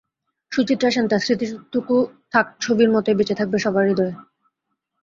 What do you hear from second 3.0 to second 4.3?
বেঁচে থাকবে সবার হূদয়ে।